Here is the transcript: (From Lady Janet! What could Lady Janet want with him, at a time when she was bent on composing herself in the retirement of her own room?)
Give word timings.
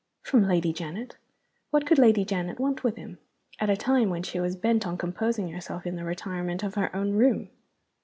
(From 0.23 0.47
Lady 0.47 0.73
Janet! 0.73 1.17
What 1.69 1.85
could 1.85 1.99
Lady 1.99 2.25
Janet 2.25 2.59
want 2.59 2.83
with 2.83 2.95
him, 2.95 3.19
at 3.59 3.69
a 3.69 3.77
time 3.77 4.09
when 4.09 4.23
she 4.23 4.39
was 4.39 4.55
bent 4.55 4.87
on 4.87 4.97
composing 4.97 5.49
herself 5.49 5.85
in 5.85 5.95
the 5.95 6.03
retirement 6.03 6.63
of 6.63 6.73
her 6.73 6.89
own 6.95 7.11
room?) 7.11 7.51